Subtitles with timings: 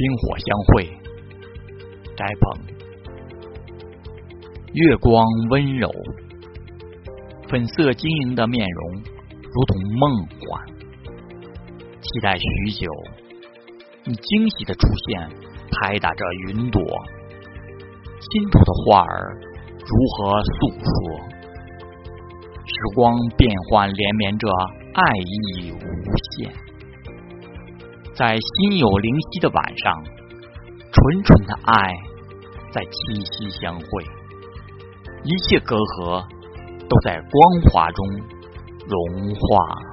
[0.00, 0.84] 冰火相会，
[2.16, 2.58] 斋棚，
[4.72, 5.90] 月光温柔，
[7.50, 10.66] 粉色晶莹的面容如同梦幻。
[12.00, 12.90] 期待许久，
[14.06, 15.28] 你惊喜的出现，
[15.70, 19.36] 拍打着云朵，心头的话儿
[19.80, 21.20] 如何诉说？
[22.64, 24.48] 时光变幻连绵着，
[24.94, 25.78] 爱意无
[26.32, 26.50] 限。
[28.20, 30.04] 在心有灵犀的晚上，
[30.92, 31.94] 纯纯的爱
[32.70, 34.04] 在七夕相会，
[35.24, 36.22] 一切隔阂
[36.86, 38.06] 都在光华中
[38.86, 39.89] 融化。